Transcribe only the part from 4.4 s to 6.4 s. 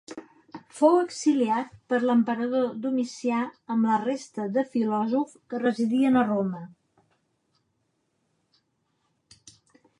de filòsofs que residien a